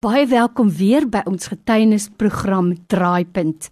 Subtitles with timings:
[0.00, 3.66] Baie welkom weer by ons getuienisprogram Draaipunt.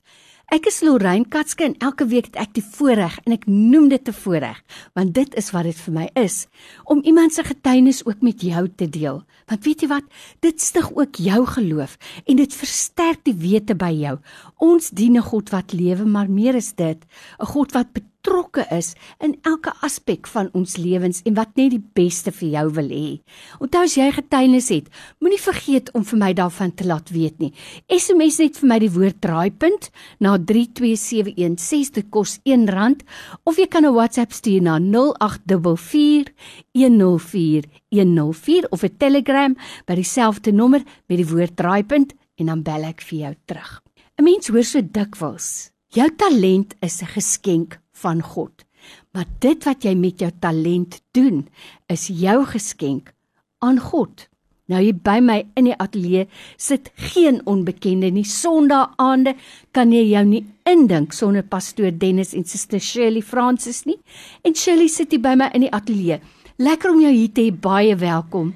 [0.52, 4.08] Ek is Lorraine Katske en elke week het ek die voorreg en ek noem dit
[4.08, 4.58] 'n voorreg
[4.92, 6.46] want dit is wat dit vir my is
[6.84, 9.24] om iemand se getuienis ook met jou te deel.
[9.48, 10.04] Want weet jy wat?
[10.40, 11.96] Dit stig ook jou geloof
[12.26, 14.18] en dit versterk die wete by jou.
[14.58, 16.98] Ons dien 'n God wat lewe, maar meer is dit,
[17.40, 17.86] 'n God wat
[18.28, 18.92] betrokke is
[19.24, 23.20] in elke aspek van ons lewens en wat net die beste vir jou wil hê.
[23.62, 24.90] Onthou as jy getuienis het,
[25.22, 27.52] moenie vergeet om vir my daarvan te laat weet nie.
[27.88, 29.88] SMS net vir my die woord draaipunt
[30.20, 33.00] na 32716 dit kos R1
[33.48, 36.32] of jy kan 'n WhatsApp stuur na 0844
[36.76, 39.56] 104104 of 'n Telegram
[39.86, 43.82] by dieselfde nommer met die woord draaipunt en dan bel ek vir jou terug.
[44.18, 48.64] 'n Mens hoor so dikwels, jou talent is 'n geskenk van God.
[49.12, 51.48] Maar dit wat jy met jou talent doen,
[51.86, 53.12] is jou geskenk
[53.58, 54.28] aan God.
[54.68, 56.26] Nou hier by my in die ateljee
[56.60, 58.24] sit geen onbekende nie.
[58.24, 59.32] Sondagaande
[59.72, 63.96] kan jy jou nie indink sonder pastoor Dennis en suster Shirley Francis nie.
[64.44, 66.20] En Shirley sit hier by my in die ateljee.
[66.58, 67.54] Lekker om jou hier te hê.
[67.54, 68.52] Baie welkom.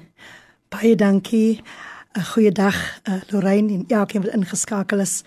[0.69, 1.61] Baie dankie.
[2.13, 2.75] 'n Goeie dag,
[3.09, 5.23] uh, Lorraine en elkeen wat ingeskakel is.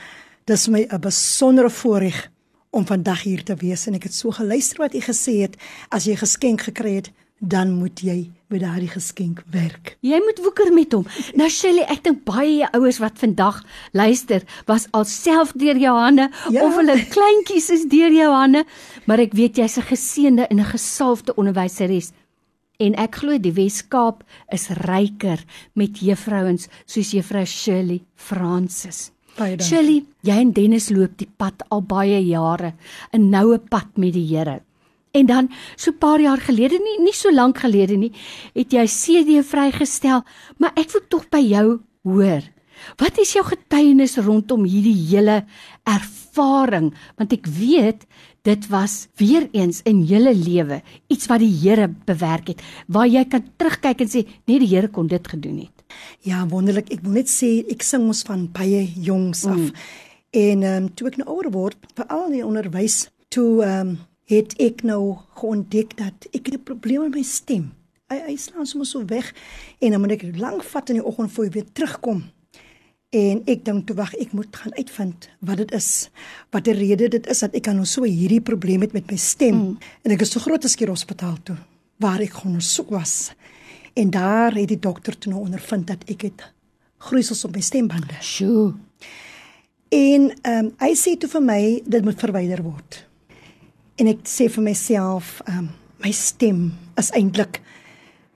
[0.46, 2.30] Dis my 'n besondere voorreg
[2.70, 5.56] om vandag hier te wees en ek het so geluister wat jy gesê het
[5.90, 9.96] as jy geskenk gekry het dan moet jy met daardie geskenk werk.
[10.00, 11.04] Jy moet woeker met hom.
[11.34, 13.58] Nou Shelly, ek dink baie ouers wat vandag
[13.92, 16.62] luister, was alself deur Johanne ja.
[16.62, 18.64] of hulle kleintjies is deur Johanne,
[19.04, 22.12] maar ek weet jy's 'n geseënde en 'n gesalfde onderwyseres.
[22.78, 29.15] En ek glo die Wes-Kaap is ryker met juffrouens soos juffrou Shirley Francis.
[29.60, 32.72] Shelly, jy en Dennis loop die pad al baie jare,
[33.12, 34.62] 'n noue pad met die Here.
[35.12, 38.12] En dan so 'n paar jaar gelede, nie nie so lank gelede nie,
[38.54, 40.24] het jy CD vrygestel,
[40.58, 42.42] maar ek wil tog by jou hoor.
[42.98, 45.44] Wat is jou getuienis rondom hierdie hele
[45.84, 46.94] ervaring?
[47.16, 48.06] Want ek weet
[48.42, 53.24] dit was weer eens in julle lewe iets wat die Here bewerk het, waar jy
[53.24, 55.75] kan terugkyk en sê, nee, die Here kon dit gedoen het.
[56.26, 56.90] Ja, wonderlik.
[56.92, 59.60] Ek wil net sê ek sing ons van baie jongs af.
[59.60, 59.72] Mm.
[60.36, 64.56] En ehm um, toe ek nou ouer word, veral in onderwys, toe ehm um, het
[64.58, 67.72] ek nou ontdek dat ek 'n probleem met my stem.
[68.10, 69.34] Hy hy slaan soms so weg
[69.78, 72.24] en dan moet ek lank vat in die oggend voor hy weer terugkom.
[73.10, 76.10] En ek dink toe wag, ek moet gaan uitvind wat dit is.
[76.50, 79.16] Wat die rede dit is dat ek aan nou so hierdie probleem het met my
[79.16, 79.54] stem.
[79.54, 79.78] Mm.
[80.02, 81.56] En ek is so groot as hier hospitaal toe
[81.96, 83.32] waar ek ondersoek was.
[83.96, 86.42] En daar het die dokter toe nou ondervind dat ek het
[87.08, 88.18] groeisels op my stembande.
[88.20, 88.74] Sjoe.
[89.88, 92.98] En ehm um, hy sê toe vir my dit moet verwyder word.
[93.96, 95.70] En ek sê vir myself ehm um,
[96.04, 97.62] my stem is eintlik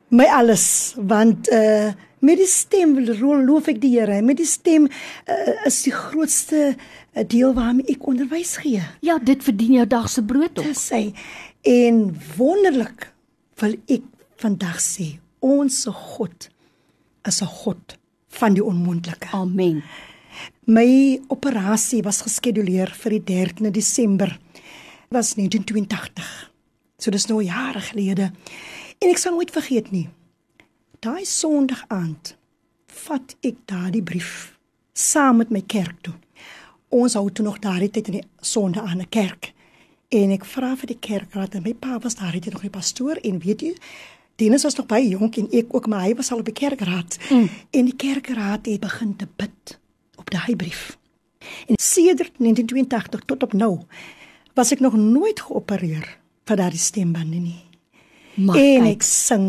[0.09, 2.99] my alles want uh met die stem
[3.45, 4.19] loof ek die Here.
[4.23, 8.83] Met die stem uh, is die grootste uh, deel waarmee ek onderwys gee.
[9.01, 10.65] Ja, dit verdien jou dag se brood op.
[10.65, 11.15] Dis hy.
[11.65, 12.03] En
[12.37, 13.09] wonderlik
[13.61, 14.05] wil ek
[14.37, 16.49] vandag sê ons God
[17.27, 19.29] is 'n God van die onmoontlike.
[19.33, 19.83] Amen.
[20.65, 24.29] My operasie was geskeduleer vir die 13de Desember.
[24.29, 26.53] Dit was 1982.
[26.99, 28.31] So dis nou jare gelede.
[28.99, 30.09] En ek sal nooit vergeet nie.
[31.01, 32.37] Daai Sondag aand
[32.87, 34.59] vat ek daardie brief
[34.93, 36.15] saam met my kerk toe.
[36.89, 39.53] Ons hou toe nog daardie tyd in die Sondag aan 'n kerk.
[40.09, 43.17] En ek vra vir die kerkraad en my pa was daardie tyd nog die pastoor
[43.23, 43.75] en weet jy
[44.41, 47.19] Dennis was nog baie jonk en ek ook, maar hy was al op die kerkraad.
[47.29, 47.49] Mm.
[47.71, 49.77] En die kerkraad het begin te bid
[50.17, 50.97] op daai brief.
[51.69, 53.79] En sedert 1982 tot op nou
[54.55, 56.07] was ek nog nooit geopereer
[56.49, 57.61] vir daardie stembande nie.
[58.35, 59.45] Maar en ek sing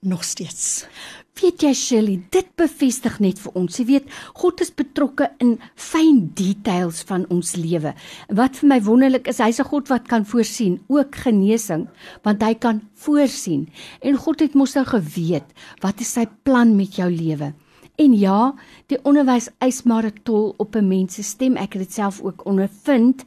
[0.00, 0.86] nog steeds.
[1.34, 3.78] Weet jy Shirley, dit bevestig net vir ons.
[3.80, 7.90] Jy weet, God is betrokke in fyn details van ons lewe.
[8.38, 11.88] Wat vir my wonderlik is, hy's 'n God wat kan voorsien, ook genesing,
[12.22, 13.66] want hy kan voorsien.
[14.00, 15.50] En God het mos nou geweet
[15.82, 17.52] wat is sy plan met jou lewe.
[17.98, 18.54] En ja,
[18.86, 21.56] die onderwys eis maar 'n tol op 'n mens se stem.
[21.56, 23.26] Ek het dit self ook ondervind.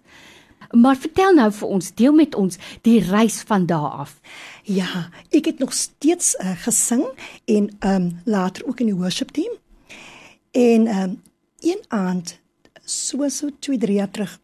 [0.71, 4.19] Maar vertel nou vir ons, deel met ons die reis van daar af.
[4.63, 7.05] Ja, ek het nog steeds uh, gesing
[7.45, 9.53] en ehm um, later ook in die worship team.
[10.51, 11.21] En ehm um,
[11.59, 12.39] een aand
[12.83, 14.39] so so 2 3 jaar terug,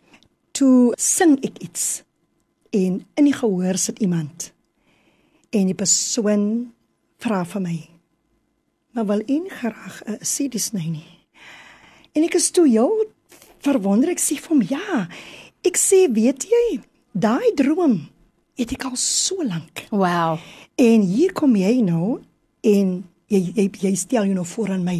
[0.51, 2.03] toe sing ek iets
[2.69, 4.51] en in die gehoor sit iemand.
[5.49, 6.73] En die persoon
[7.17, 7.89] vra vir my:
[8.91, 11.19] "Maar wil u graag 'n uh, CD sny nie?"
[12.11, 13.07] En ek is toe jou
[13.59, 15.07] verwonder ek sê vir hom: "Ja."
[15.63, 16.81] Ek sê, weet jy,
[17.15, 18.01] daai droom
[18.59, 19.85] het ek al so lank.
[19.95, 20.41] Wow.
[20.75, 22.19] En hier kom jy nou
[22.67, 22.89] en
[23.31, 24.97] jy jy, jy stel jou nou voor aan my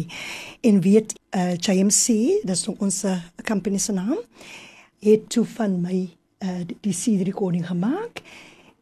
[0.64, 4.18] en weet uh JMC, dis nou ons uh, company se naam,
[5.04, 6.00] het toe van my
[6.44, 8.22] uh die, CD recording gemaak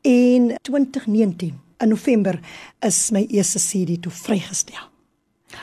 [0.07, 2.39] in 2019 in November
[2.87, 4.89] is my eerste CD toe vrygestel.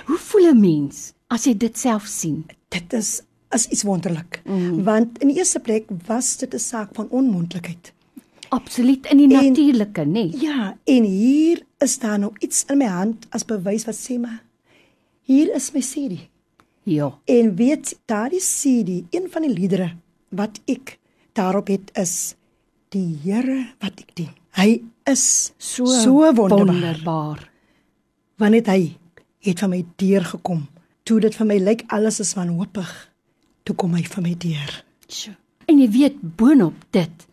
[0.05, 2.45] Hoe voel 'n mens as jy dit self sien?
[2.69, 4.41] Dit is is iets wonderlik.
[4.45, 4.83] Mm.
[4.83, 7.93] Want in die eerste plek was dit 'n saak van onmoontlikheid.
[8.49, 10.05] Absoluut in die natuurlike, nê?
[10.05, 10.33] Nee.
[10.41, 14.43] Ja, en hier is daar nou iets in my hand as bewys wat sê maar
[15.21, 16.27] hier is my CD.
[16.83, 17.13] Ja.
[17.25, 19.91] En weet daardie CD, een van die liedere
[20.29, 20.97] wat ek
[21.37, 22.35] daarop het is
[22.89, 24.33] die Here wat ek dien.
[24.57, 26.65] Hy is so so wonderbaar.
[26.65, 27.45] wonderbaar.
[28.41, 28.81] Wanneer hy
[29.45, 30.65] het van my deur gekom,
[31.03, 32.89] toe dit vir my lyk alles is wanhoopig,
[33.69, 34.75] toe kom hy vir my deur.
[35.09, 35.35] Sjoe.
[35.69, 37.25] En jy weet boonop dit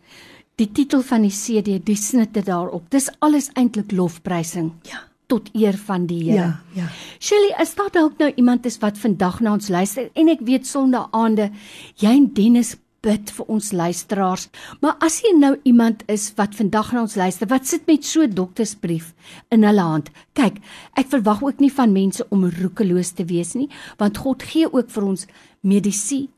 [0.57, 2.87] die titel van die CD, die snitte daarop.
[2.93, 4.71] Dis alles eintlik lofprysing.
[4.89, 5.03] Ja.
[5.27, 6.37] Tot eer van die Here.
[6.37, 6.85] Ja, ja.
[7.19, 10.69] Shirley, is daar dalk nou iemand is wat vandag na ons luister en ek weet
[10.69, 11.49] sonnaande
[11.99, 12.77] jy en Dennis
[13.07, 14.47] bid vir ons luisteraars.
[14.83, 18.21] Maar as jy nou iemand is wat vandag na ons luister, wat sit met so
[18.21, 19.13] 'n doktersbrief
[19.51, 20.11] in hulle hand.
[20.33, 20.59] Kyk,
[20.95, 24.89] ek verwag ook nie van mense om roekeloos te wees nie, want God gee ook
[24.89, 25.27] vir ons
[25.61, 26.29] medisyne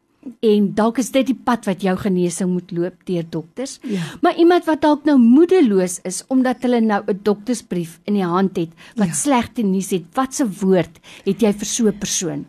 [0.44, 3.80] en dalk is dit die pad wat jou genesing moet loop deur dokters.
[3.88, 4.02] Ja.
[4.22, 8.58] Maar iemand wat dalk nou moedeloos is omdat hulle nou 'n doktersbrief in die hand
[8.58, 9.14] het wat ja.
[9.14, 12.46] slegte nuus het, wat se woord het jy vir so 'n persoon?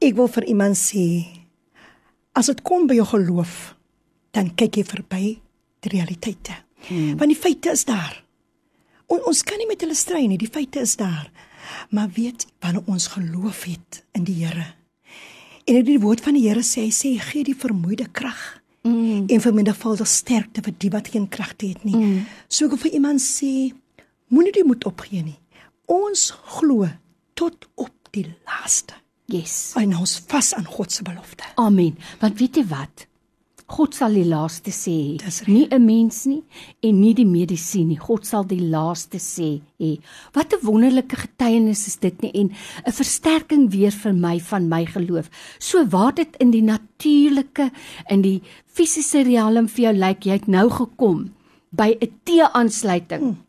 [0.00, 1.37] Ek wil vir iemand sê
[2.38, 3.74] as dit kom by jou geloof,
[4.36, 5.24] dan kyk jy verby
[5.82, 6.54] die realiteite.
[6.86, 7.16] Hmm.
[7.18, 8.14] Want die feite is daar.
[9.10, 11.26] On, ons kan nie met hulle stry nie, die feite is daar.
[11.90, 14.78] Maar weet wanneer ons geloof het in die Here
[15.68, 18.40] En in die woord van die Here sê hy sê gee die vermoeide krag.
[18.88, 19.26] Mm.
[19.28, 21.96] En vermenigvuldig sterkte vir die wat geen krag het nie.
[21.96, 22.22] Mm.
[22.48, 23.74] So ek vir iemand sê
[24.32, 25.36] moenie die moed opgee nie.
[25.92, 26.88] Ons glo
[27.36, 28.96] tot op die laaste.
[29.28, 29.74] Yes.
[29.76, 31.44] En ons vas aan God se belofte.
[31.60, 31.98] Amen.
[32.20, 33.04] Want weet jy wat?
[33.68, 36.42] God sal die laaste sê, nie 'n mens nie
[36.82, 37.98] en nie die medisy nie.
[37.98, 39.60] God sal die laaste sê.
[39.78, 40.00] Hê.
[40.32, 42.50] Wat 'n wonderlike getuienis is dit nie en
[42.86, 45.28] 'n versterking weer vir my van my geloof.
[45.58, 47.70] So waar dit in die natuurlike
[48.08, 51.34] in die fisiese riem vir jou lyk, jy het nou gekom
[51.70, 53.20] by 'n T-aansluiting.
[53.20, 53.47] Hmm.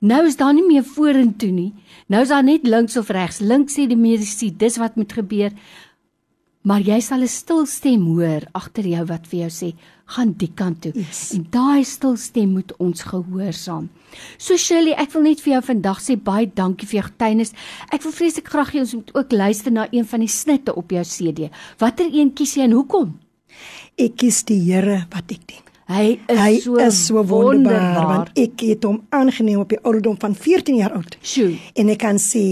[0.00, 1.72] Nou is daar nie meer vorentoe nie.
[2.08, 3.40] Nou is daar net links of regs.
[3.40, 5.52] Links sê die medisy, dis wat moet gebeur
[6.62, 9.68] maar jy sal 'n stil stem hoor agter jou wat vir jou sê
[10.14, 11.32] gaan die kant toe yes.
[11.32, 13.88] en daai stil stem moet ons gehoorsaam.
[14.38, 17.52] So Shirley, ek wil net vir jou vandag sê baie dankie vir jou getuienis.
[17.92, 20.90] Ek wil vreeslik graag hê ons moet ook luister na een van die snitte op
[20.90, 21.50] jou CD.
[21.78, 23.18] Watter een kies jy en hoekom?
[23.96, 25.69] Ek kies die Here wat ek dien.
[25.90, 29.80] Hy is hy so is so wonderbaar, wonderbaar want ek het hom aangeneem op die
[29.82, 31.16] ouderdom van 14 jaar oud.
[31.18, 31.56] Sjoe.
[31.74, 32.44] En ek kan sê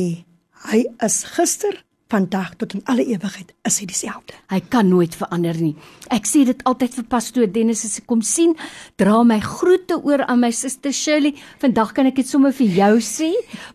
[0.69, 1.77] hy is gister,
[2.09, 4.37] vandag tot in alle ewigheid is hy dieselfde.
[4.49, 5.75] Hy kan nooit verander nie.
[6.15, 8.55] Ek sê dit altyd vir pastoor Dennis as ek kom sien,
[9.01, 11.37] dra my groete oor aan my suster Shirley.
[11.61, 13.31] Vandag kan ek dit sommer vir jou sê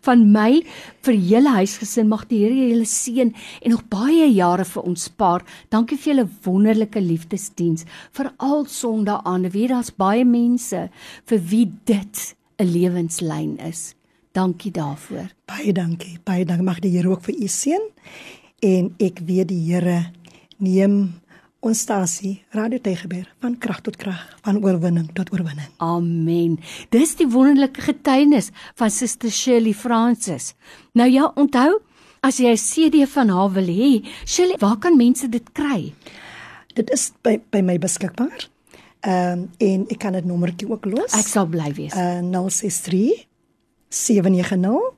[0.06, 0.64] van my
[1.06, 5.46] vir julle huisgesin mag die Here julle seën en nog baie jare vir ons spaar.
[5.70, 7.86] Dankie vir julle wonderlike liefdesdiens
[8.18, 9.46] vir al sonde aan.
[9.54, 10.88] Weet daar's baie mense
[11.30, 13.94] vir wie dit 'n lewenslyn is.
[14.34, 15.28] Dankie daarvoor.
[15.46, 16.18] Baie dankie.
[16.26, 16.66] Baie dankie.
[16.66, 17.82] Mag die Here ook vir u seën.
[18.66, 20.10] En ek weet die Here
[20.58, 21.20] neem
[21.64, 25.70] ons stasie Radio Tegeberg van krag tot krag, van oorwinning tot oorwinning.
[25.78, 26.58] Amen.
[26.90, 30.52] Dis die wonderlike getuienis van Suster Shirley Francis.
[30.98, 31.78] Nou ja, onthou,
[32.20, 35.94] as jy 'n CD van haar wil hê, Shirley, waar kan mense dit kry?
[36.74, 38.48] Dit is by by my beskikbaar.
[39.00, 41.12] Ehm um, en ek kan dit nommertjie ook los.
[41.12, 41.94] Ek sal bly wees.
[41.94, 43.26] Uh 063
[43.94, 44.94] 790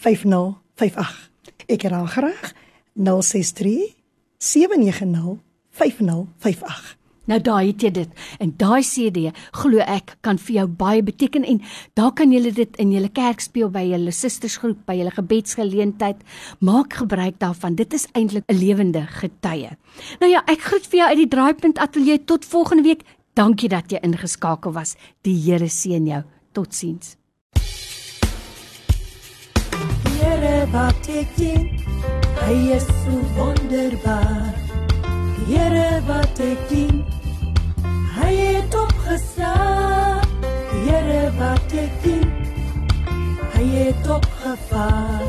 [0.00, 1.30] 5058.
[1.68, 2.54] Ek herhaal graag
[2.96, 3.92] 063
[4.38, 5.36] 790
[5.76, 6.96] 5058.
[7.30, 8.14] Nou daai het jy dit.
[8.42, 9.28] En daai CD,
[9.60, 11.60] glo ek, kan vir jou baie beteken en
[11.98, 16.24] daar kan jy dit in jou kerk speel by julle sustersgroep, by julle gebedsgeleentheid.
[16.64, 17.76] Maak gebruik daarvan.
[17.78, 19.70] Dit is eintlik 'n lewende getuie.
[20.20, 23.04] Nou ja, ek groet vir jou uit die Draaipunt Ateljee tot volgende week.
[23.34, 24.96] Dankie dat jy ingeskakel was.
[25.22, 26.22] Die Here seën jou.
[26.52, 27.19] Totsiens.
[30.72, 31.68] Wat ek dien,
[32.40, 34.54] hy is so wonderbaar.
[35.36, 37.00] Die Here wat ek dien,
[38.14, 40.22] hy het opgestaan.
[40.42, 42.28] Die Here wat ek dien,
[43.56, 45.26] hy het opgevaar.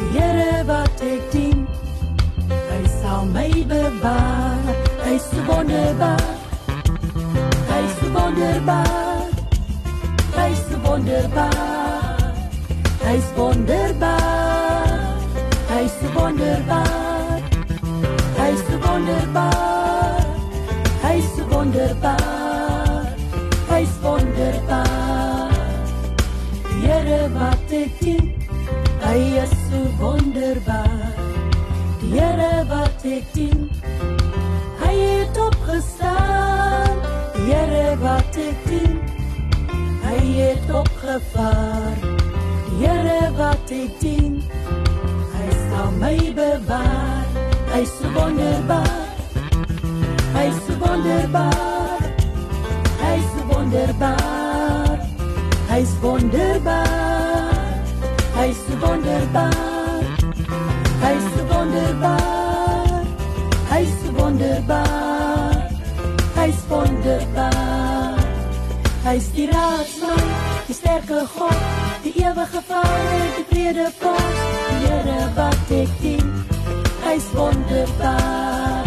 [0.00, 1.66] Die Here wat ek dien,
[2.50, 4.74] hy sal my bewaar.
[5.04, 6.34] Hy is so wonderbaar.
[7.70, 9.30] Hy is so wonderbaar.
[10.36, 11.86] Hy is so wonderbaar.
[13.06, 14.45] Hy's wonderbaar.
[16.16, 17.40] Wonderbaar.
[18.38, 20.24] Hy's so wonderbaar.
[21.02, 23.06] Hy's so wonderbaar.
[23.68, 25.50] Hy's wonderbaar.
[26.82, 28.34] Here wat ek dien.
[29.02, 31.12] Hy is so wonderbaar.
[32.00, 33.68] Here wat ek dien.
[34.82, 37.00] Hy het opgestaan.
[37.46, 39.00] Here wat ek dien.
[40.06, 41.96] Hy het opgevaar.
[42.78, 44.42] Here wat ek dien.
[46.00, 47.24] Hy my bewaar.
[47.72, 49.08] Hy's so wonderbaar.
[50.34, 52.00] Hy's so wonderbaar.
[53.00, 54.98] Hy's so wonderbaar.
[55.68, 56.86] Hy's wonderbaar.
[58.36, 60.02] Hy's so wonderbaar.
[61.02, 63.04] Hy's so wonderbaar.
[63.70, 65.70] Hy's so wonderbaar.
[66.36, 68.16] Hy's wonderbaar.
[69.06, 70.18] Hy's die raadsman,
[70.66, 71.54] die sterke God,
[72.02, 74.55] die ewige Vader, die vrede God,
[75.36, 76.28] wat ek dien.
[77.04, 78.84] Hy's wonderbaar.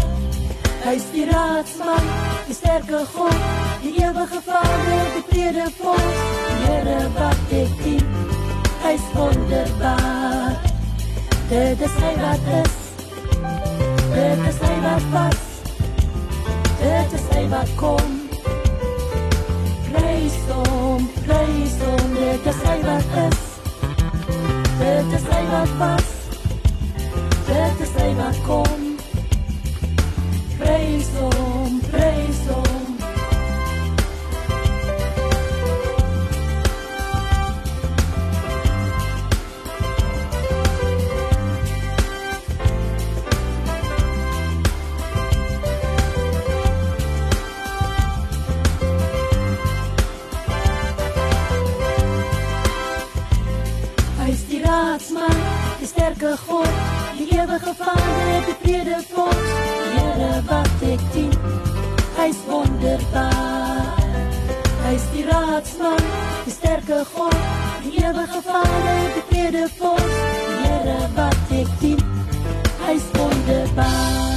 [0.84, 2.06] Hy's die raadsman,
[2.48, 3.42] die sterke God,
[3.84, 6.08] die ewige Vader, die vrede God,
[6.48, 8.16] die Here wat ek dien.
[8.84, 10.58] Hy's wonderbaar.
[11.50, 12.78] Dit is hy wat is.
[14.14, 15.44] Dit is hy wat was.
[16.80, 18.16] Dit is hy wat kom.
[19.90, 23.44] Prys hom, prys hom, dit is hy wat is.
[24.80, 26.19] Dit is hy wat was.
[27.90, 28.82] Is hy wat kom.
[30.60, 32.86] Prys hom, prys hom.
[54.20, 55.42] Hy's die raadsman,
[55.80, 56.70] die sterke God,
[57.20, 59.38] Die ewige Vader, die vrede Vorst,
[59.92, 61.34] Here wat ek dien.
[62.16, 64.00] Hy's wonderbaar.
[64.86, 66.00] Hy's die raadsman,
[66.46, 67.36] die sterke God,
[67.84, 70.24] die ewige Vader, die vrede Vorst,
[70.64, 72.04] Here wat ek dien.
[72.88, 74.29] Hy's wonderbaar.